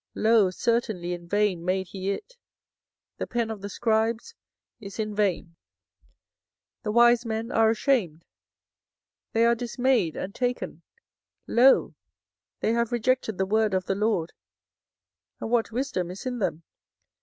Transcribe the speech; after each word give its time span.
Lo, 0.15 0.49
certainly 0.49 1.13
in 1.13 1.27
vain 1.27 1.63
made 1.63 1.89
he 1.89 2.09
it; 2.09 2.35
the 3.19 3.27
pen 3.27 3.51
of 3.51 3.61
the 3.61 3.69
scribes 3.69 4.33
is 4.79 4.97
in 4.97 5.13
vain. 5.13 5.55
24:008:009 6.83 6.83
The 6.85 6.91
wise 6.91 7.23
men 7.23 7.51
are 7.51 7.69
ashamed, 7.69 8.25
they 9.33 9.45
are 9.45 9.53
dismayed 9.53 10.15
and 10.15 10.33
taken: 10.33 10.81
lo, 11.45 11.93
they 12.61 12.71
have 12.73 12.91
rejected 12.91 13.37
the 13.37 13.45
word 13.45 13.75
of 13.75 13.85
the 13.85 13.93
LORD; 13.93 14.33
and 15.39 15.51
what 15.51 15.71
wisdom 15.71 16.09
is 16.09 16.25
in 16.25 16.39
them? 16.39 16.63